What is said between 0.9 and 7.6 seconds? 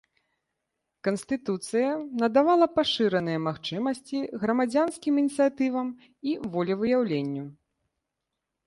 Канстытуцыя надавала пашыраныя магчымасці грамадзянскім ініцыятывам і волевыяўленню.